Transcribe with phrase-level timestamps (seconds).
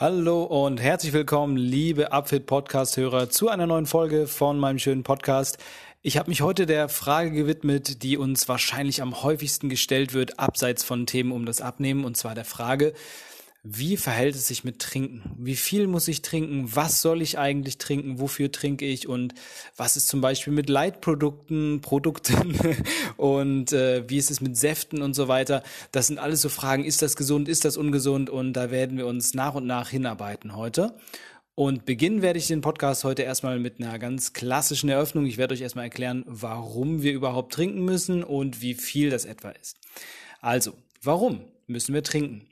[0.00, 5.58] Hallo und herzlich willkommen, liebe Upfit Podcast-Hörer, zu einer neuen Folge von meinem schönen Podcast.
[6.00, 10.84] Ich habe mich heute der Frage gewidmet, die uns wahrscheinlich am häufigsten gestellt wird, abseits
[10.84, 12.94] von Themen um das Abnehmen, und zwar der Frage,
[13.62, 15.36] wie verhält es sich mit Trinken?
[15.36, 16.74] Wie viel muss ich trinken?
[16.74, 18.18] Was soll ich eigentlich trinken?
[18.18, 19.06] Wofür trinke ich?
[19.06, 19.34] Und
[19.76, 22.56] was ist zum Beispiel mit Leitprodukten, Produkten
[23.18, 25.62] und äh, wie ist es mit Säften und so weiter?
[25.92, 26.84] Das sind alles so Fragen.
[26.84, 27.48] Ist das gesund?
[27.48, 28.30] Ist das ungesund?
[28.30, 30.94] Und da werden wir uns nach und nach hinarbeiten heute.
[31.54, 35.26] Und beginnen werde ich den Podcast heute erstmal mit einer ganz klassischen Eröffnung.
[35.26, 39.50] Ich werde euch erstmal erklären, warum wir überhaupt trinken müssen und wie viel das etwa
[39.50, 39.76] ist.
[40.40, 42.49] Also, warum müssen wir trinken?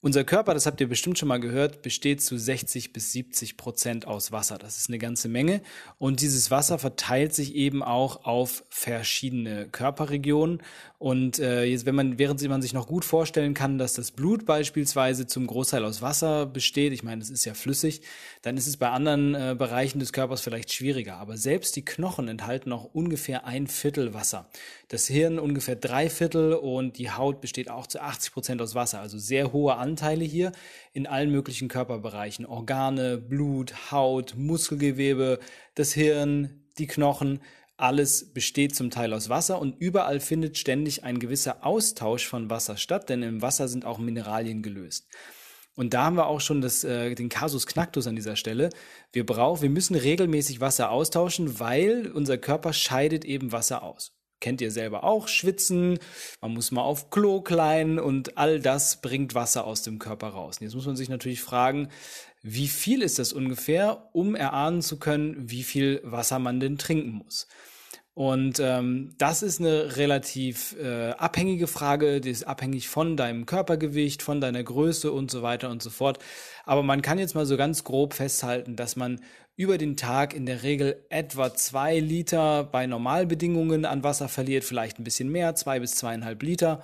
[0.00, 4.06] Unser Körper, das habt ihr bestimmt schon mal gehört, besteht zu 60 bis 70 Prozent
[4.06, 4.56] aus Wasser.
[4.56, 5.60] Das ist eine ganze Menge.
[5.98, 10.62] Und dieses Wasser verteilt sich eben auch auf verschiedene Körperregionen.
[10.98, 14.46] Und äh, jetzt, wenn man, während man sich noch gut vorstellen kann, dass das Blut
[14.46, 18.02] beispielsweise zum Großteil aus Wasser besteht, ich meine, es ist ja flüssig,
[18.42, 21.16] dann ist es bei anderen äh, Bereichen des Körpers vielleicht schwieriger.
[21.16, 24.48] Aber selbst die Knochen enthalten noch ungefähr ein Viertel Wasser.
[24.86, 29.00] Das Hirn ungefähr drei Viertel und die Haut besteht auch zu 80 Prozent aus Wasser.
[29.00, 30.52] Also sehr hohe Anteile hier
[30.92, 32.46] in allen möglichen Körperbereichen.
[32.46, 35.38] Organe, Blut, Haut, Muskelgewebe,
[35.74, 37.40] das Hirn, die Knochen.
[37.76, 42.76] Alles besteht zum Teil aus Wasser und überall findet ständig ein gewisser Austausch von Wasser
[42.76, 45.08] statt, denn im Wasser sind auch Mineralien gelöst.
[45.74, 48.70] Und da haben wir auch schon das, äh, den Kasus Knacktus an dieser Stelle.
[49.12, 54.60] Wir brauchen, wir müssen regelmäßig Wasser austauschen, weil unser Körper scheidet eben Wasser aus kennt
[54.60, 55.98] ihr selber auch, schwitzen,
[56.40, 60.58] man muss mal auf Klo klein und all das bringt Wasser aus dem Körper raus.
[60.58, 61.88] Und jetzt muss man sich natürlich fragen,
[62.42, 67.10] wie viel ist das ungefähr, um erahnen zu können, wie viel Wasser man denn trinken
[67.10, 67.48] muss.
[68.18, 74.22] Und ähm, das ist eine relativ äh, abhängige Frage, die ist abhängig von deinem Körpergewicht,
[74.22, 76.18] von deiner Größe und so weiter und so fort.
[76.64, 79.20] Aber man kann jetzt mal so ganz grob festhalten, dass man
[79.54, 84.98] über den Tag in der Regel etwa zwei Liter bei Normalbedingungen an Wasser verliert, vielleicht
[84.98, 86.82] ein bisschen mehr, zwei bis zweieinhalb Liter.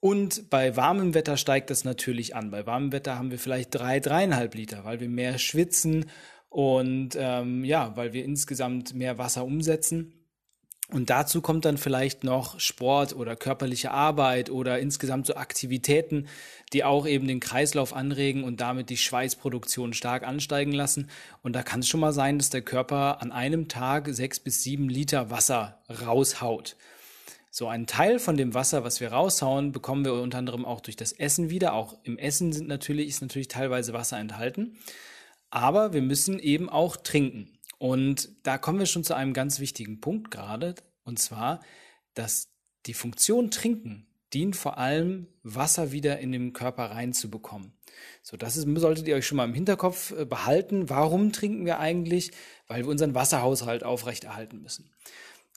[0.00, 2.52] Und bei warmem Wetter steigt das natürlich an.
[2.52, 6.08] Bei warmem Wetter haben wir vielleicht drei, dreieinhalb Liter, weil wir mehr schwitzen
[6.50, 10.21] und ähm, ja, weil wir insgesamt mehr Wasser umsetzen.
[10.92, 16.28] Und dazu kommt dann vielleicht noch Sport oder körperliche Arbeit oder insgesamt so Aktivitäten,
[16.74, 21.08] die auch eben den Kreislauf anregen und damit die Schweißproduktion stark ansteigen lassen.
[21.42, 24.62] Und da kann es schon mal sein, dass der Körper an einem Tag sechs bis
[24.62, 26.76] sieben Liter Wasser raushaut.
[27.50, 30.96] So ein Teil von dem Wasser, was wir raushauen, bekommen wir unter anderem auch durch
[30.96, 31.72] das Essen wieder.
[31.72, 34.76] Auch im Essen sind natürlich, ist natürlich teilweise Wasser enthalten.
[35.48, 37.50] Aber wir müssen eben auch trinken.
[37.82, 41.58] Und da kommen wir schon zu einem ganz wichtigen Punkt gerade, und zwar,
[42.14, 42.46] dass
[42.86, 47.72] die Funktion Trinken dient vor allem, Wasser wieder in den Körper reinzubekommen.
[48.22, 50.90] So, das ist, solltet ihr euch schon mal im Hinterkopf äh, behalten.
[50.90, 52.30] Warum trinken wir eigentlich?
[52.68, 54.88] Weil wir unseren Wasserhaushalt aufrechterhalten müssen.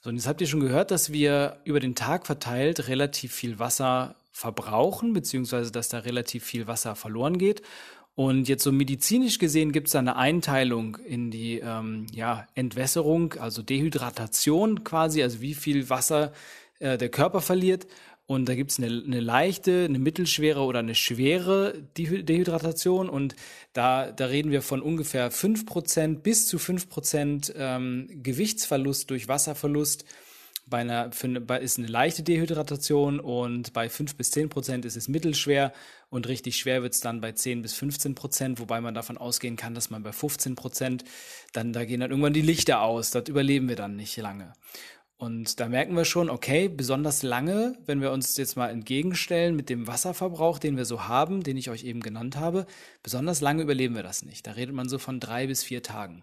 [0.02, 3.60] So, und jetzt habt ihr schon gehört, dass wir über den Tag verteilt relativ viel
[3.60, 7.62] Wasser verbrauchen, beziehungsweise dass da relativ viel Wasser verloren geht.
[8.16, 13.34] Und jetzt so medizinisch gesehen gibt es da eine Einteilung in die ähm, ja, Entwässerung,
[13.34, 16.32] also Dehydratation quasi, also wie viel Wasser
[16.78, 17.86] äh, der Körper verliert.
[18.24, 23.10] Und da gibt es eine, eine leichte, eine mittelschwere oder eine schwere Dehydratation.
[23.10, 23.36] Und
[23.74, 29.28] da, da reden wir von ungefähr fünf Prozent bis zu fünf Prozent ähm, Gewichtsverlust durch
[29.28, 30.06] Wasserverlust
[30.68, 34.96] bei einer, für bei, ist eine leichte Dehydratation und bei 5 bis 10 Prozent ist
[34.96, 35.72] es mittelschwer
[36.10, 39.56] und richtig schwer wird es dann bei 10 bis 15 Prozent, wobei man davon ausgehen
[39.56, 41.04] kann, dass man bei 15 Prozent
[41.52, 44.52] dann, da gehen dann irgendwann die Lichter aus, das überleben wir dann nicht lange.
[45.18, 49.70] Und da merken wir schon, okay, besonders lange, wenn wir uns jetzt mal entgegenstellen mit
[49.70, 52.66] dem Wasserverbrauch, den wir so haben, den ich euch eben genannt habe,
[53.02, 54.46] besonders lange überleben wir das nicht.
[54.46, 56.22] Da redet man so von drei bis vier Tagen.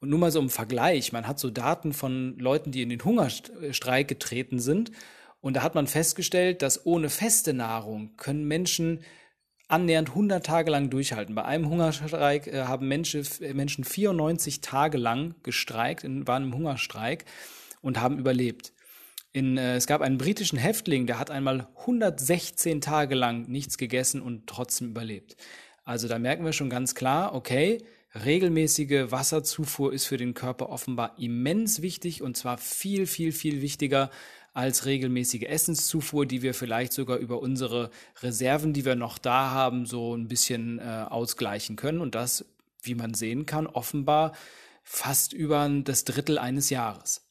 [0.00, 3.04] Und nur mal so im Vergleich, man hat so Daten von Leuten, die in den
[3.04, 4.92] Hungerstreik getreten sind.
[5.40, 9.00] Und da hat man festgestellt, dass ohne feste Nahrung können Menschen
[9.66, 11.34] annähernd 100 Tage lang durchhalten.
[11.34, 17.24] Bei einem Hungerstreik äh, haben Menschen, Menschen 94 Tage lang gestreikt, waren im Hungerstreik
[17.80, 18.72] und haben überlebt.
[19.32, 24.22] In, äh, es gab einen britischen Häftling, der hat einmal 116 Tage lang nichts gegessen
[24.22, 25.36] und trotzdem überlebt.
[25.84, 27.78] Also da merken wir schon ganz klar, okay,
[28.24, 34.10] regelmäßige Wasserzufuhr ist für den Körper offenbar immens wichtig und zwar viel, viel, viel wichtiger
[34.54, 37.90] als regelmäßige Essenszufuhr, die wir vielleicht sogar über unsere
[38.22, 42.00] Reserven, die wir noch da haben, so ein bisschen äh, ausgleichen können.
[42.00, 42.44] Und das,
[42.82, 44.32] wie man sehen kann, offenbar
[44.82, 47.27] fast über das Drittel eines Jahres.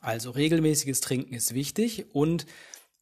[0.00, 2.46] Also regelmäßiges Trinken ist wichtig und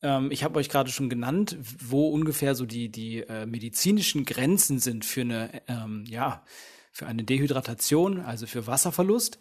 [0.02, 4.78] ähm, ich habe euch gerade schon genannt, wo ungefähr so die, die äh, medizinischen Grenzen
[4.78, 6.44] sind für eine, ähm, ja,
[6.92, 9.38] für eine Dehydratation, also für Wasserverlust.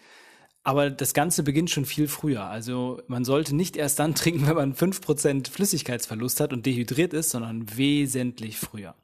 [0.63, 2.45] Aber das Ganze beginnt schon viel früher.
[2.45, 7.13] Also man sollte nicht erst dann trinken, wenn man fünf Prozent Flüssigkeitsverlust hat und dehydriert
[7.13, 8.95] ist, sondern wesentlich früher.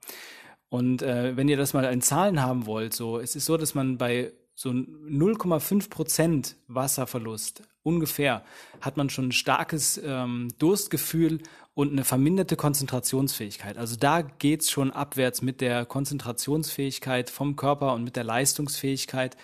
[0.70, 3.76] Und äh, wenn ihr das mal in Zahlen haben wollt, so es ist so, dass
[3.76, 8.44] man bei so 0,5 Prozent Wasserverlust ungefähr
[8.82, 11.40] hat man schon ein starkes ähm, Durstgefühl
[11.74, 13.78] und eine verminderte Konzentrationsfähigkeit.
[13.78, 19.38] Also da geht's schon abwärts mit der Konzentrationsfähigkeit vom Körper und mit der Leistungsfähigkeit.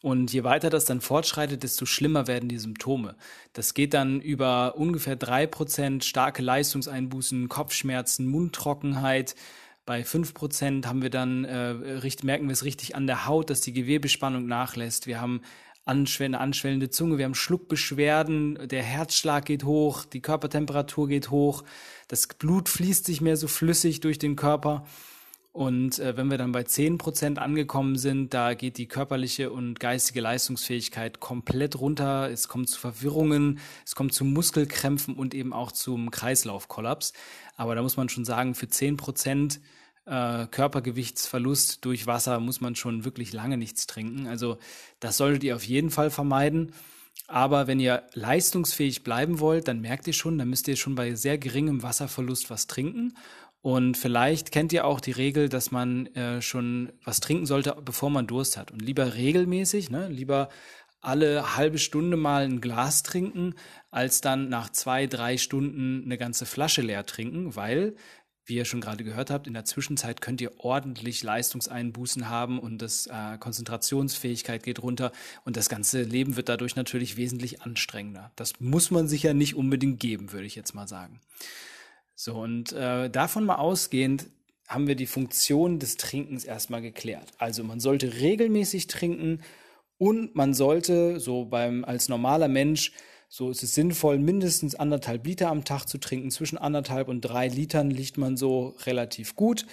[0.00, 3.14] Und je weiter das dann fortschreitet, desto schlimmer werden die Symptome.
[3.52, 9.36] Das geht dann über ungefähr drei Prozent starke Leistungseinbußen, Kopfschmerzen, Mundtrockenheit,
[9.84, 11.74] bei 5% haben wir dann, äh,
[12.22, 15.08] merken wir es richtig an der Haut, dass die Gewebespannung nachlässt.
[15.08, 15.42] Wir haben
[15.84, 21.64] anschwellende, anschwellende Zunge, wir haben Schluckbeschwerden, der Herzschlag geht hoch, die Körpertemperatur geht hoch,
[22.08, 24.84] das Blut fließt sich mehr so flüssig durch den Körper.
[25.52, 30.22] Und äh, wenn wir dann bei 10% angekommen sind, da geht die körperliche und geistige
[30.22, 32.30] Leistungsfähigkeit komplett runter.
[32.30, 37.12] Es kommt zu Verwirrungen, es kommt zu Muskelkrämpfen und eben auch zum Kreislaufkollaps.
[37.56, 39.60] Aber da muss man schon sagen, für 10%
[40.06, 44.26] äh, Körpergewichtsverlust durch Wasser muss man schon wirklich lange nichts trinken.
[44.26, 44.58] Also
[45.00, 46.72] das solltet ihr auf jeden Fall vermeiden.
[47.28, 51.14] Aber wenn ihr leistungsfähig bleiben wollt, dann merkt ihr schon, dann müsst ihr schon bei
[51.14, 53.14] sehr geringem Wasserverlust was trinken.
[53.62, 58.10] Und vielleicht kennt ihr auch die Regel, dass man äh, schon was trinken sollte, bevor
[58.10, 58.72] man Durst hat.
[58.72, 60.08] Und lieber regelmäßig, ne?
[60.08, 60.48] lieber
[61.00, 63.54] alle halbe Stunde mal ein Glas trinken,
[63.90, 67.94] als dann nach zwei, drei Stunden eine ganze Flasche leer trinken, weil,
[68.44, 72.82] wie ihr schon gerade gehört habt, in der Zwischenzeit könnt ihr ordentlich Leistungseinbußen haben und
[72.82, 75.12] das äh, Konzentrationsfähigkeit geht runter
[75.44, 78.32] und das ganze Leben wird dadurch natürlich wesentlich anstrengender.
[78.36, 81.20] Das muss man sich ja nicht unbedingt geben, würde ich jetzt mal sagen.
[82.14, 84.26] So, und äh, davon mal ausgehend
[84.68, 87.30] haben wir die Funktion des Trinkens erstmal geklärt.
[87.38, 89.42] Also man sollte regelmäßig trinken
[89.98, 92.92] und man sollte so beim als normaler Mensch
[93.34, 96.30] so ist es sinnvoll, mindestens anderthalb Liter am Tag zu trinken.
[96.30, 99.64] Zwischen anderthalb und drei Litern liegt man so relativ gut.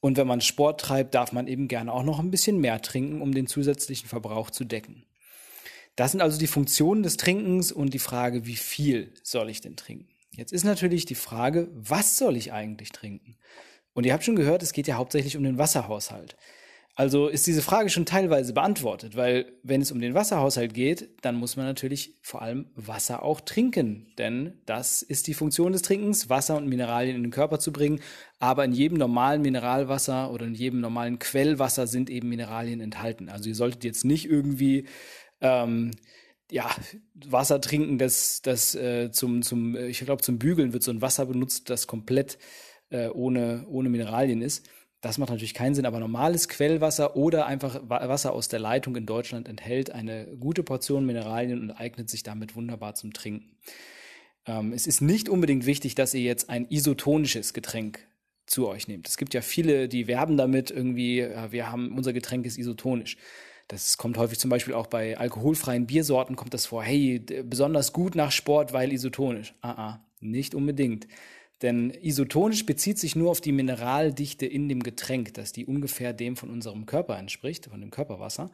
[0.00, 3.22] Und wenn man Sport treibt, darf man eben gerne auch noch ein bisschen mehr trinken,
[3.22, 5.06] um den zusätzlichen Verbrauch zu decken.
[5.96, 9.76] Das sind also die Funktionen des Trinkens und die Frage, wie viel soll ich denn
[9.76, 10.10] trinken?
[10.36, 13.38] Jetzt ist natürlich die Frage, was soll ich eigentlich trinken?
[13.94, 16.36] Und ihr habt schon gehört, es geht ja hauptsächlich um den Wasserhaushalt.
[16.98, 21.36] Also ist diese Frage schon teilweise beantwortet, weil wenn es um den Wasserhaushalt geht, dann
[21.36, 26.28] muss man natürlich vor allem Wasser auch trinken, denn das ist die Funktion des Trinkens,
[26.28, 28.00] Wasser und Mineralien in den Körper zu bringen.
[28.40, 33.28] Aber in jedem normalen Mineralwasser oder in jedem normalen Quellwasser sind eben Mineralien enthalten.
[33.28, 34.88] Also ihr solltet jetzt nicht irgendwie
[35.40, 35.92] ähm,
[36.50, 36.68] ja,
[37.14, 41.00] Wasser trinken, das, das äh, zum, zum, äh, ich glaube, zum Bügeln wird so ein
[41.00, 42.38] Wasser benutzt, das komplett
[42.90, 44.68] äh, ohne, ohne Mineralien ist.
[45.00, 49.06] Das macht natürlich keinen Sinn, aber normales Quellwasser oder einfach Wasser aus der Leitung in
[49.06, 53.56] Deutschland enthält eine gute Portion Mineralien und eignet sich damit wunderbar zum Trinken.
[54.46, 58.00] Ähm, es ist nicht unbedingt wichtig, dass ihr jetzt ein isotonisches Getränk
[58.46, 59.06] zu euch nehmt.
[59.06, 63.18] Es gibt ja viele, die werben damit irgendwie, ja, wir haben, unser Getränk ist isotonisch.
[63.68, 66.82] Das kommt häufig zum Beispiel auch bei alkoholfreien Biersorten kommt das vor.
[66.82, 69.54] Hey, besonders gut nach Sport, weil isotonisch.
[69.60, 71.06] Ah, ah, nicht unbedingt.
[71.62, 76.36] Denn isotonisch bezieht sich nur auf die Mineraldichte in dem Getränk, dass die ungefähr dem
[76.36, 78.50] von unserem Körper entspricht, von dem Körperwasser.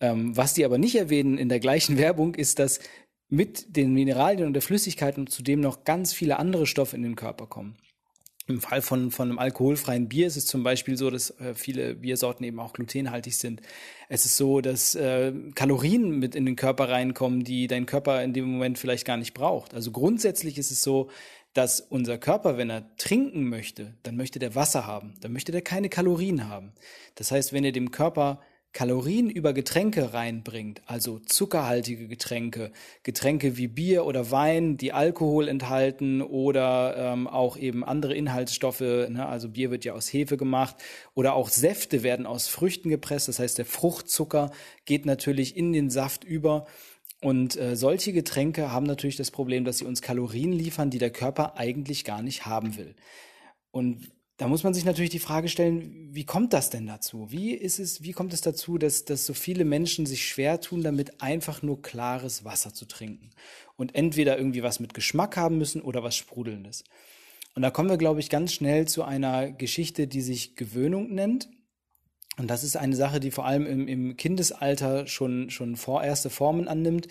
[0.00, 2.80] Ähm, was die aber nicht erwähnen in der gleichen Werbung, ist, dass
[3.28, 7.16] mit den Mineralien und der Flüssigkeit und zudem noch ganz viele andere Stoffe in den
[7.16, 7.76] Körper kommen.
[8.46, 11.94] Im Fall von, von einem alkoholfreien Bier ist es zum Beispiel so, dass äh, viele
[11.94, 13.62] Biersorten eben auch glutenhaltig sind.
[14.10, 18.34] Es ist so, dass äh, Kalorien mit in den Körper reinkommen, die dein Körper in
[18.34, 19.72] dem Moment vielleicht gar nicht braucht.
[19.72, 21.08] Also grundsätzlich ist es so,
[21.54, 25.62] dass unser Körper, wenn er trinken möchte, dann möchte der Wasser haben, dann möchte der
[25.62, 26.72] keine Kalorien haben.
[27.14, 28.40] Das heißt, wenn ihr dem Körper
[28.74, 32.72] Kalorien über Getränke reinbringt, also zuckerhaltige Getränke,
[33.04, 39.26] Getränke wie Bier oder Wein, die Alkohol enthalten oder ähm, auch eben andere Inhaltsstoffe, ne?
[39.26, 40.74] also Bier wird ja aus Hefe gemacht
[41.14, 44.50] oder auch Säfte werden aus Früchten gepresst, das heißt der Fruchtzucker
[44.86, 46.66] geht natürlich in den Saft über.
[47.20, 51.10] Und äh, solche Getränke haben natürlich das Problem, dass sie uns Kalorien liefern, die der
[51.10, 52.94] Körper eigentlich gar nicht haben will.
[53.70, 57.30] Und da muss man sich natürlich die Frage stellen, wie kommt das denn dazu?
[57.30, 60.82] Wie ist es, wie kommt es dazu, dass, dass so viele Menschen sich schwer tun,
[60.82, 63.30] damit einfach nur klares Wasser zu trinken
[63.76, 66.82] und entweder irgendwie was mit Geschmack haben müssen oder was Sprudelndes?
[67.54, 71.48] Und da kommen wir, glaube ich, ganz schnell zu einer Geschichte, die sich Gewöhnung nennt.
[72.36, 76.30] Und das ist eine Sache, die vor allem im, im Kindesalter schon, schon vor erste
[76.30, 77.08] Formen annimmt.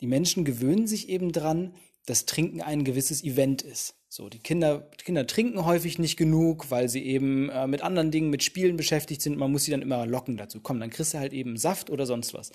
[0.00, 1.74] Die Menschen gewöhnen sich eben dran,
[2.06, 3.94] dass Trinken ein gewisses Event ist.
[4.08, 8.10] So, die Kinder, die Kinder trinken häufig nicht genug, weil sie eben äh, mit anderen
[8.10, 9.36] Dingen, mit Spielen beschäftigt sind.
[9.36, 10.60] Man muss sie dann immer locken dazu.
[10.60, 12.52] Komm, dann kriegst du halt eben Saft oder sonst was.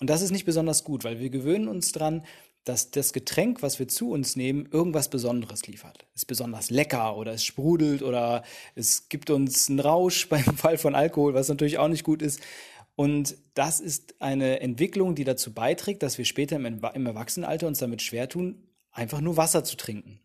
[0.00, 2.24] Und das ist nicht besonders gut, weil wir gewöhnen uns dran,
[2.64, 6.06] dass das Getränk, was wir zu uns nehmen, irgendwas Besonderes liefert.
[6.14, 8.42] Es ist besonders lecker oder es sprudelt oder
[8.74, 12.40] es gibt uns einen Rausch beim Fall von Alkohol, was natürlich auch nicht gut ist.
[12.94, 18.02] Und das ist eine Entwicklung, die dazu beiträgt, dass wir später im, Erwachsenenalter uns damit
[18.02, 20.20] schwer tun, einfach nur Wasser zu trinken.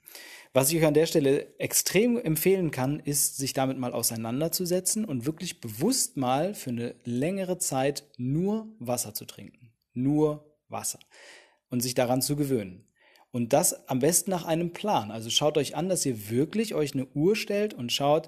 [0.54, 5.26] Was ich euch an der Stelle extrem empfehlen kann, ist, sich damit mal auseinanderzusetzen und
[5.26, 9.72] wirklich bewusst mal für eine längere Zeit nur Wasser zu trinken.
[9.94, 11.00] Nur Wasser.
[11.74, 12.86] Und sich daran zu gewöhnen.
[13.32, 15.10] Und das am besten nach einem Plan.
[15.10, 18.28] Also schaut euch an, dass ihr wirklich euch eine Uhr stellt und schaut,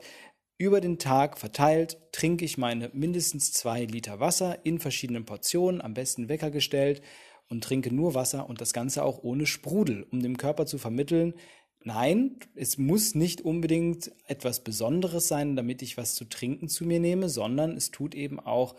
[0.57, 5.93] über den Tag verteilt trinke ich meine mindestens zwei Liter Wasser in verschiedenen Portionen, am
[5.93, 7.03] besten Wecker gestellt
[7.47, 11.35] und trinke nur Wasser und das Ganze auch ohne Sprudel, um dem Körper zu vermitteln,
[11.87, 16.99] Nein, es muss nicht unbedingt etwas Besonderes sein, damit ich was zu trinken zu mir
[16.99, 18.73] nehme, sondern es tut eben auch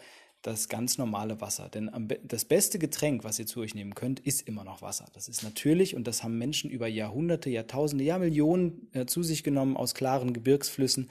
[0.47, 1.69] das ganz normale Wasser.
[1.69, 1.91] Denn
[2.23, 5.07] das beste Getränk, was ihr zu euch nehmen könnt, ist immer noch Wasser.
[5.15, 9.77] Das ist natürlich und das haben Menschen über Jahrhunderte, Jahrtausende, Jahrmillionen äh, zu sich genommen
[9.77, 11.11] aus klaren Gebirgsflüssen.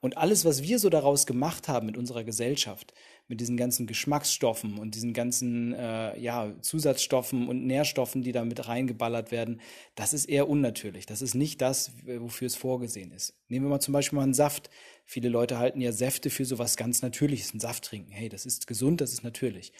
[0.00, 2.92] Und alles, was wir so daraus gemacht haben mit unserer Gesellschaft,
[3.28, 8.68] mit diesen ganzen Geschmacksstoffen und diesen ganzen äh, ja, Zusatzstoffen und Nährstoffen, die da mit
[8.68, 9.60] reingeballert werden,
[9.94, 11.06] das ist eher unnatürlich.
[11.06, 13.34] Das ist nicht das, wofür es vorgesehen ist.
[13.48, 14.70] Nehmen wir mal zum Beispiel mal einen Saft.
[15.04, 18.12] Viele Leute halten ja Säfte für sowas ganz Natürliches, einen Saft trinken.
[18.12, 19.72] Hey, das ist gesund, das ist natürlich.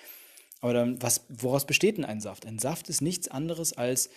[0.61, 2.47] Aber dann, was, woraus besteht denn ein Saft?
[2.47, 4.11] Ein Saft ist nichts anderes als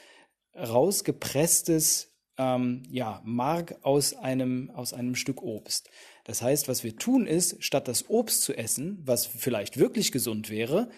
[0.55, 5.89] rausgepresstes ähm, ja, Mark aus einem, aus einem Stück Obst.
[6.23, 10.49] Das heißt, was wir tun ist, statt das Obst zu essen, was vielleicht wirklich gesund
[10.49, 10.89] wäre,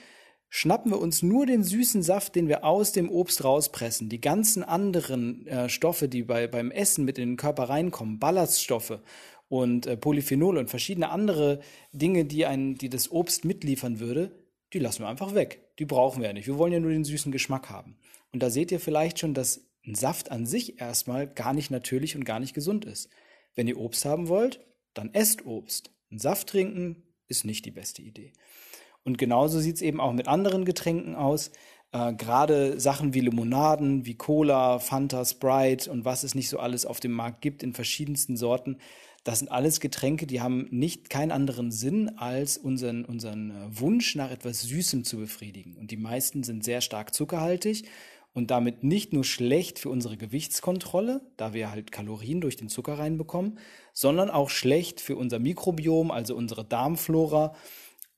[0.50, 4.10] schnappen wir uns nur den süßen Saft, den wir aus dem Obst rauspressen.
[4.10, 9.00] Die ganzen anderen äh, Stoffe, die bei, beim Essen mit in den Körper reinkommen, Ballaststoffe
[9.50, 11.60] und äh, Polyphenole und verschiedene andere
[11.91, 14.32] Dinge, die, ein, die das Obst mitliefern würde,
[14.74, 15.63] die lassen wir einfach weg.
[15.79, 16.48] Die brauchen wir ja nicht.
[16.48, 17.98] Wir wollen ja nur den süßen Geschmack haben.
[18.34, 22.15] Und da seht ihr vielleicht schon, dass ein Saft an sich erstmal gar nicht natürlich
[22.15, 23.10] und gar nicht gesund ist.
[23.56, 24.60] Wenn ihr Obst haben wollt,
[24.94, 25.91] dann esst Obst.
[26.12, 28.34] Ein Saft trinken ist nicht die beste Idee.
[29.03, 31.51] Und genauso sieht es eben auch mit anderen Getränken aus.
[31.94, 36.86] Äh, Gerade Sachen wie Limonaden, wie Cola, Fanta, Sprite und was es nicht so alles
[36.86, 38.77] auf dem Markt gibt in verschiedensten Sorten.
[39.24, 44.15] Das sind alles Getränke, die haben nicht keinen anderen Sinn, als unseren, unseren äh, Wunsch
[44.15, 45.77] nach etwas Süßem zu befriedigen.
[45.77, 47.86] Und die meisten sind sehr stark zuckerhaltig
[48.34, 53.00] und damit nicht nur schlecht für unsere Gewichtskontrolle, da wir halt Kalorien durch den Zucker
[53.00, 53.58] reinbekommen,
[53.94, 57.56] sondern auch schlecht für unser Mikrobiom, also unsere Darmflora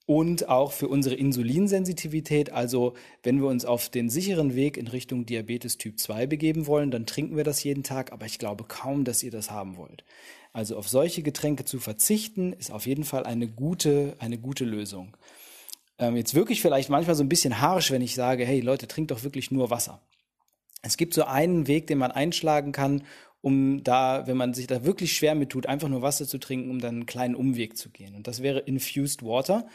[0.09, 2.51] und auch für unsere Insulinsensitivität.
[2.51, 6.89] Also wenn wir uns auf den sicheren Weg in Richtung Diabetes Typ 2 begeben wollen,
[6.89, 10.03] dann trinken wir das jeden Tag, aber ich glaube kaum, dass ihr das haben wollt.
[10.51, 15.15] Also auf solche Getränke zu verzichten, ist auf jeden Fall eine gute, eine gute Lösung.
[15.99, 19.11] Ähm, jetzt wirklich vielleicht manchmal so ein bisschen harsch, wenn ich sage, hey Leute, trinkt
[19.11, 20.01] doch wirklich nur Wasser.
[20.81, 23.03] Es gibt so einen Weg, den man einschlagen kann,
[23.41, 26.71] um da, wenn man sich da wirklich schwer mit tut, einfach nur Wasser zu trinken,
[26.71, 28.15] um dann einen kleinen Umweg zu gehen.
[28.15, 29.67] Und das wäre Infused Water.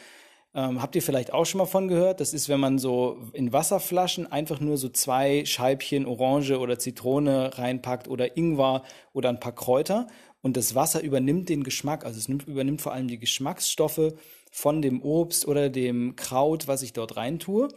[0.55, 2.21] Ähm, habt ihr vielleicht auch schon mal von gehört?
[2.21, 7.59] Das ist, wenn man so in Wasserflaschen einfach nur so zwei Scheibchen Orange oder Zitrone
[7.59, 10.07] reinpackt oder Ingwer oder ein paar Kräuter
[10.43, 14.15] und das Wasser übernimmt den Geschmack, also es nimmt, übernimmt vor allem die Geschmacksstoffe
[14.55, 17.71] von dem Obst oder dem Kraut, was ich dort reintue.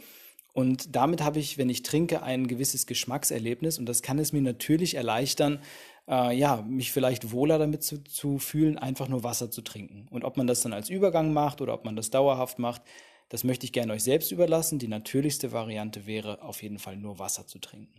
[0.54, 4.44] Und damit habe ich, wenn ich trinke, ein gewisses Geschmackserlebnis und das kann es mir
[4.44, 5.60] natürlich erleichtern,
[6.08, 10.06] äh, ja, mich vielleicht wohler damit zu, zu fühlen, einfach nur Wasser zu trinken.
[10.12, 12.84] Und ob man das dann als Übergang macht oder ob man das dauerhaft macht,
[13.30, 14.78] das möchte ich gerne euch selbst überlassen.
[14.78, 17.92] Die natürlichste Variante wäre auf jeden Fall nur Wasser zu trinken.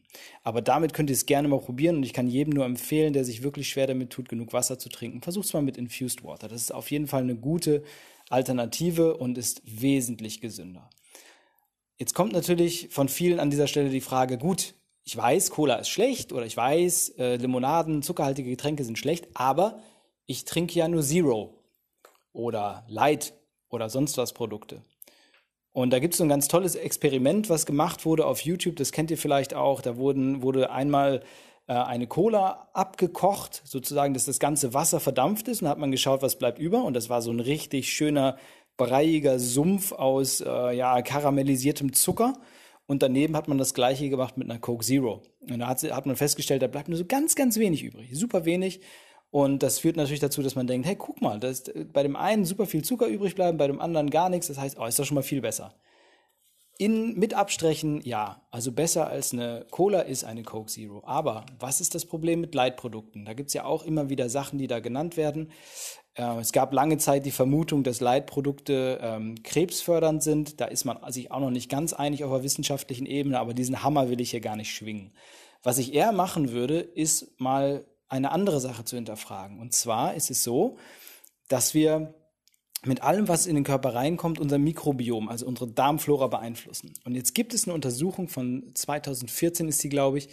[0.44, 3.24] Aber damit könnt ihr es gerne mal probieren und ich kann jedem nur empfehlen, der
[3.24, 5.20] sich wirklich schwer damit tut, genug Wasser zu trinken.
[5.20, 6.46] Versucht es mal mit Infused Water.
[6.46, 7.82] Das ist auf jeden Fall eine gute
[8.30, 10.88] Alternative und ist wesentlich gesünder.
[11.96, 15.88] Jetzt kommt natürlich von vielen an dieser Stelle die Frage, gut, ich weiß, Cola ist
[15.88, 19.80] schlecht oder ich weiß, äh, Limonaden, zuckerhaltige Getränke sind schlecht, aber
[20.26, 21.54] ich trinke ja nur Zero
[22.32, 23.32] oder Light
[23.70, 24.82] oder sonst was Produkte.
[25.72, 28.92] Und da gibt es so ein ganz tolles Experiment, was gemacht wurde auf YouTube, das
[28.92, 29.80] kennt ihr vielleicht auch.
[29.80, 31.22] Da wurden, wurde einmal
[31.68, 35.62] äh, eine Cola abgekocht, sozusagen, dass das ganze Wasser verdampft ist.
[35.62, 36.82] Und hat man geschaut, was bleibt über.
[36.84, 38.36] Und das war so ein richtig schöner,
[38.76, 42.34] breiiger Sumpf aus äh, ja, karamellisiertem Zucker.
[42.86, 45.22] Und daneben hat man das gleiche gemacht mit einer Coke Zero.
[45.40, 48.08] Und da hat, hat man festgestellt, da bleibt nur so ganz, ganz wenig übrig.
[48.12, 48.80] Super wenig.
[49.30, 52.16] Und das führt natürlich dazu, dass man denkt, hey, guck mal, da ist bei dem
[52.16, 54.46] einen super viel Zucker übrig bleiben, bei dem anderen gar nichts.
[54.46, 55.74] Das heißt, oh, ist doch schon mal viel besser.
[56.80, 58.46] In, mit Abstrichen, ja.
[58.52, 61.02] Also besser als eine Cola ist eine Coke Zero.
[61.04, 63.24] Aber was ist das Problem mit Leitprodukten?
[63.24, 65.50] Da gibt's ja auch immer wieder Sachen, die da genannt werden.
[66.14, 70.60] Äh, es gab lange Zeit die Vermutung, dass Leitprodukte ähm, krebsfördernd sind.
[70.60, 73.82] Da ist man sich auch noch nicht ganz einig auf der wissenschaftlichen Ebene, aber diesen
[73.82, 75.12] Hammer will ich hier gar nicht schwingen.
[75.64, 79.58] Was ich eher machen würde, ist mal eine andere Sache zu hinterfragen.
[79.58, 80.78] Und zwar ist es so,
[81.48, 82.14] dass wir
[82.84, 86.94] mit allem, was in den Körper reinkommt, unser Mikrobiom, also unsere Darmflora beeinflussen.
[87.04, 90.28] Und jetzt gibt es eine Untersuchung von 2014 ist die, glaube ich,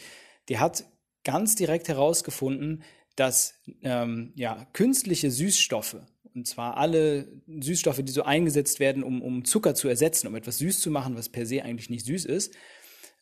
[0.49, 0.85] die hat
[1.23, 2.83] ganz direkt herausgefunden,
[3.15, 5.97] dass ähm, ja, künstliche Süßstoffe,
[6.33, 10.57] und zwar alle Süßstoffe, die so eingesetzt werden, um, um Zucker zu ersetzen, um etwas
[10.59, 12.53] süß zu machen, was per se eigentlich nicht süß ist,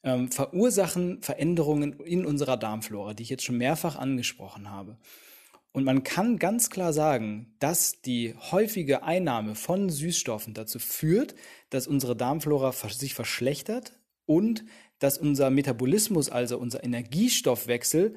[0.04, 4.98] ähm, verursachen Veränderungen in unserer Darmflora, die ich jetzt schon mehrfach angesprochen habe.
[5.74, 11.34] Und man kann ganz klar sagen, dass die häufige Einnahme von Süßstoffen dazu führt,
[11.72, 14.64] dass unsere Darmflora sich verschlechtert und
[15.00, 18.14] dass unser Metabolismus, also unser Energiestoffwechsel,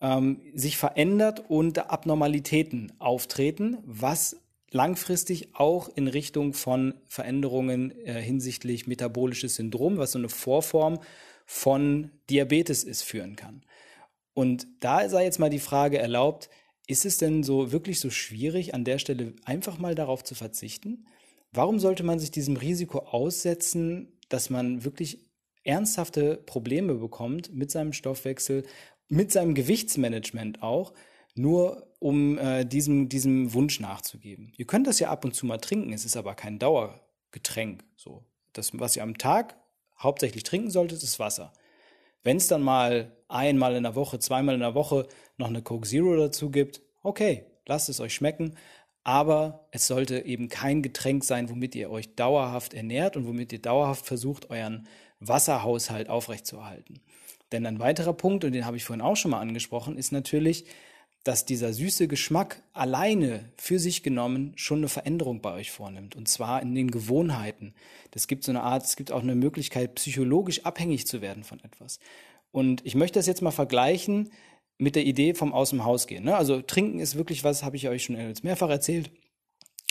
[0.00, 4.36] ähm, sich verändert und Abnormalitäten auftreten, was
[4.72, 10.98] langfristig auch in Richtung von Veränderungen äh, hinsichtlich metabolisches Syndrom, was so eine Vorform
[11.46, 13.62] von Diabetes ist, führen kann.
[14.34, 16.50] Und da sei jetzt mal die Frage erlaubt,
[16.86, 21.06] ist es denn so wirklich so schwierig, an der Stelle einfach mal darauf zu verzichten?
[21.52, 25.26] Warum sollte man sich diesem Risiko aussetzen, dass man wirklich
[25.64, 28.64] ernsthafte Probleme bekommt mit seinem Stoffwechsel,
[29.08, 30.92] mit seinem Gewichtsmanagement auch,
[31.34, 34.52] nur um äh, diesem, diesem Wunsch nachzugeben.
[34.56, 37.84] Ihr könnt das ja ab und zu mal trinken, es ist aber kein Dauergetränk.
[37.96, 38.24] So.
[38.52, 39.56] Das, was ihr am Tag
[39.98, 41.52] hauptsächlich trinken solltet, ist Wasser.
[42.26, 45.86] Wenn es dann mal einmal in der Woche, zweimal in der Woche noch eine Coke
[45.86, 48.56] Zero dazu gibt, okay, lasst es euch schmecken,
[49.04, 53.62] aber es sollte eben kein Getränk sein, womit ihr euch dauerhaft ernährt und womit ihr
[53.62, 54.88] dauerhaft versucht, euren
[55.20, 56.98] Wasserhaushalt aufrechtzuerhalten.
[57.52, 60.64] Denn ein weiterer Punkt, und den habe ich vorhin auch schon mal angesprochen, ist natürlich,
[61.26, 66.14] dass dieser süße Geschmack alleine für sich genommen schon eine Veränderung bei euch vornimmt.
[66.14, 67.74] Und zwar in den Gewohnheiten.
[68.12, 71.58] Das gibt so eine Art, es gibt auch eine Möglichkeit, psychologisch abhängig zu werden von
[71.64, 71.98] etwas.
[72.52, 74.30] Und ich möchte das jetzt mal vergleichen
[74.78, 76.24] mit der Idee vom Aus dem Haus gehen.
[76.24, 76.36] Ne?
[76.36, 79.10] Also trinken ist wirklich was, habe ich euch schon mehrfach erzählt,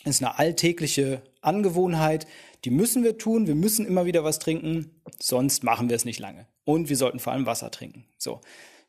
[0.06, 2.28] ist eine alltägliche Angewohnheit.
[2.64, 3.46] Die müssen wir tun.
[3.46, 6.48] Wir müssen immer wieder was trinken, sonst machen wir es nicht lange.
[6.64, 8.06] Und wir sollten vor allem Wasser trinken.
[8.18, 8.40] So.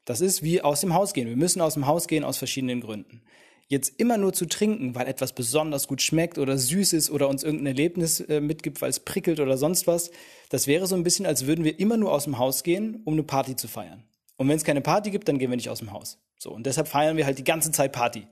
[0.07, 1.29] Das ist wie aus dem Haus gehen.
[1.29, 3.21] Wir müssen aus dem Haus gehen aus verschiedenen Gründen.
[3.69, 7.42] Jetzt immer nur zu trinken, weil etwas besonders gut schmeckt oder süß ist oder uns
[7.42, 10.12] irgendein Erlebnis äh, mitgibt, weil es prickelt oder sonst was,
[10.51, 13.14] das wäre so ein bisschen, als würden wir immer nur aus dem Haus gehen, um
[13.14, 14.05] eine Party zu feiern.
[14.37, 16.19] Und wenn es keine Party gibt, dann gehen wir nicht aus dem Haus.
[16.38, 18.29] So, und deshalb feiern wir halt die ganze Zeit Party.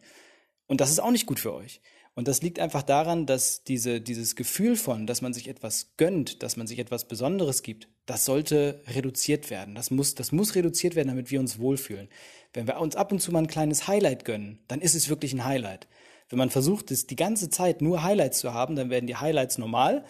[0.67, 1.81] Und das ist auch nicht gut für euch.
[2.15, 6.45] Und das liegt einfach daran, dass diese, dieses Gefühl von, dass man sich etwas gönnt,
[6.45, 9.75] dass man sich etwas Besonderes gibt, das sollte reduziert werden.
[9.75, 12.09] Das muss, das muss reduziert werden, damit wir uns wohlfühlen.
[12.53, 15.33] Wenn wir uns ab und zu mal ein kleines Highlight gönnen, dann ist es wirklich
[15.33, 15.89] ein Highlight.
[16.29, 19.59] Wenn man versucht, es die ganze Zeit nur Highlights zu haben, dann werden die Highlights
[19.59, 20.05] normal.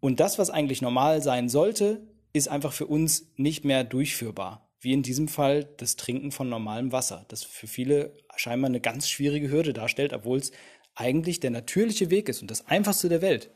[0.00, 4.68] Und das, was eigentlich normal sein sollte, ist einfach für uns nicht mehr durchführbar.
[4.80, 9.08] Wie in diesem Fall das Trinken von normalem Wasser, das für viele scheinbar eine ganz
[9.08, 10.52] schwierige Hürde darstellt, obwohl es
[10.98, 13.50] eigentlich der natürliche Weg ist und das einfachste der Welt.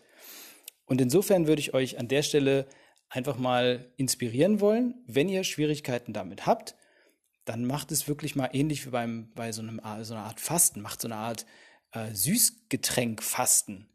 [0.86, 2.66] Und insofern würde ich euch an der Stelle
[3.08, 6.76] einfach mal inspirieren wollen, wenn ihr Schwierigkeiten damit habt,
[7.44, 10.80] dann macht es wirklich mal ähnlich wie beim, bei so, einem, so einer Art Fasten,
[10.80, 11.44] macht so eine Art
[11.92, 13.88] äh, Süßgetränk-Fasten.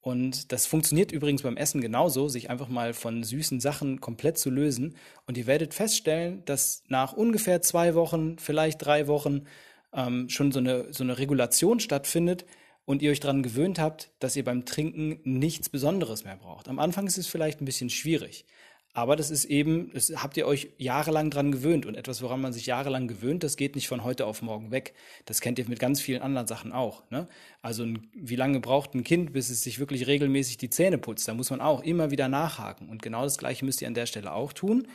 [0.00, 4.50] Und das funktioniert übrigens beim Essen genauso, sich einfach mal von süßen Sachen komplett zu
[4.50, 4.96] lösen.
[5.26, 9.46] Und ihr werdet feststellen, dass nach ungefähr zwei Wochen, vielleicht drei Wochen,
[9.92, 12.46] ähm, schon so eine, so eine Regulation stattfindet,
[12.86, 16.68] und ihr euch daran gewöhnt habt, dass ihr beim Trinken nichts Besonderes mehr braucht.
[16.68, 18.46] Am Anfang ist es vielleicht ein bisschen schwierig,
[18.94, 21.84] Aber das ist eben, das habt ihr euch jahrelang dran gewöhnt.
[21.84, 24.94] Und etwas, woran man sich jahrelang gewöhnt, das geht nicht von heute auf morgen weg.
[25.26, 27.02] Das kennt ihr mit ganz vielen anderen Sachen auch.
[27.10, 27.28] Ne?
[27.60, 31.28] Also wie lange braucht ein Kind, bis es sich wirklich regelmäßig die Zähne putzt?
[31.28, 32.88] Da muss man auch immer wieder nachhaken.
[32.88, 34.88] Und genau das Gleiche müsst ihr an der Stelle auch tun.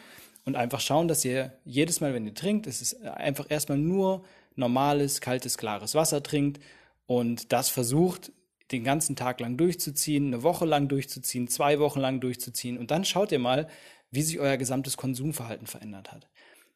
[0.46, 4.24] Und einfach schauen, dass ihr jedes Mal, wenn ihr trinkt, es ist einfach erstmal nur
[4.56, 6.60] normales, kaltes, klares Wasser trinkt
[7.06, 8.32] und das versucht
[8.72, 13.06] den ganzen Tag lang durchzuziehen, eine Woche lang durchzuziehen, zwei Wochen lang durchzuziehen und dann
[13.06, 13.68] schaut ihr mal,
[14.12, 16.28] wie sich euer gesamtes Konsumverhalten verändert hat.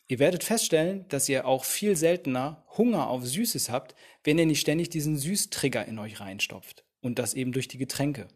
[0.08, 4.62] Ihr werdet feststellen, dass ihr auch viel seltener Hunger auf Süßes habt, wenn ihr nicht
[4.62, 8.28] ständig diesen Süßtrigger in euch reinstopft und das eben durch die Getränke.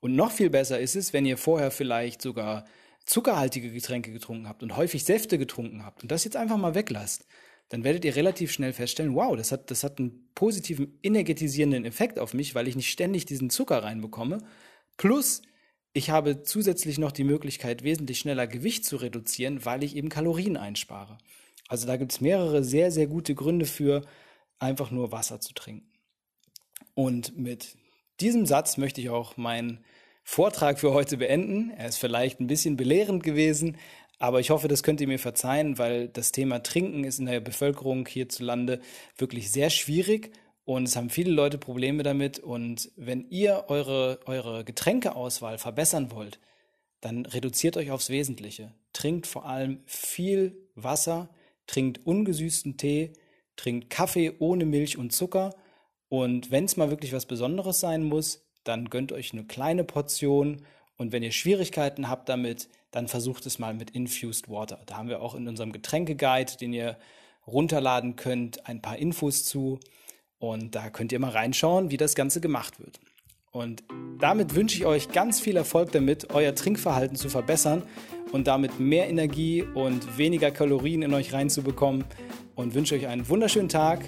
[0.00, 2.64] Und noch viel besser ist es, wenn ihr vorher vielleicht sogar
[3.04, 7.26] zuckerhaltige Getränke getrunken habt und häufig Säfte getrunken habt und das jetzt einfach mal weglasst
[7.68, 12.18] dann werdet ihr relativ schnell feststellen, wow, das hat, das hat einen positiven energetisierenden Effekt
[12.18, 14.38] auf mich, weil ich nicht ständig diesen Zucker reinbekomme.
[14.96, 15.42] Plus,
[15.94, 20.56] ich habe zusätzlich noch die Möglichkeit, wesentlich schneller Gewicht zu reduzieren, weil ich eben Kalorien
[20.56, 21.18] einspare.
[21.68, 24.02] Also da gibt es mehrere sehr, sehr gute Gründe für,
[24.58, 25.90] einfach nur Wasser zu trinken.
[26.94, 27.76] Und mit
[28.20, 29.84] diesem Satz möchte ich auch meinen
[30.24, 31.70] Vortrag für heute beenden.
[31.70, 33.76] Er ist vielleicht ein bisschen belehrend gewesen,
[34.22, 37.40] aber ich hoffe, das könnt ihr mir verzeihen, weil das Thema Trinken ist in der
[37.40, 38.80] Bevölkerung hierzulande
[39.18, 40.30] wirklich sehr schwierig
[40.64, 42.38] und es haben viele Leute Probleme damit.
[42.38, 46.38] Und wenn ihr eure, eure Getränkeauswahl verbessern wollt,
[47.00, 48.72] dann reduziert euch aufs Wesentliche.
[48.92, 51.28] Trinkt vor allem viel Wasser,
[51.66, 53.14] trinkt ungesüßten Tee,
[53.56, 55.52] trinkt Kaffee ohne Milch und Zucker.
[56.08, 60.62] Und wenn es mal wirklich was Besonderes sein muss, dann gönnt euch eine kleine Portion.
[61.02, 64.78] Und wenn ihr Schwierigkeiten habt damit, dann versucht es mal mit Infused Water.
[64.86, 66.96] Da haben wir auch in unserem Getränkeguide, den ihr
[67.44, 69.80] runterladen könnt, ein paar Infos zu.
[70.38, 73.00] Und da könnt ihr mal reinschauen, wie das Ganze gemacht wird.
[73.50, 73.82] Und
[74.20, 77.82] damit wünsche ich euch ganz viel Erfolg damit, euer Trinkverhalten zu verbessern
[78.30, 82.04] und damit mehr Energie und weniger Kalorien in euch reinzubekommen.
[82.54, 84.00] Und wünsche euch einen wunderschönen Tag.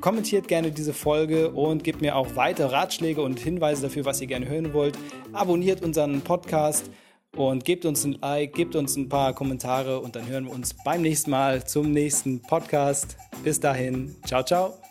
[0.00, 4.26] Kommentiert gerne diese Folge und gebt mir auch weitere Ratschläge und Hinweise dafür, was ihr
[4.26, 4.98] gerne hören wollt.
[5.32, 6.90] Abonniert unseren Podcast
[7.36, 10.74] und gebt uns ein Like, gebt uns ein paar Kommentare und dann hören wir uns
[10.84, 13.16] beim nächsten Mal zum nächsten Podcast.
[13.42, 14.85] Bis dahin, ciao, ciao.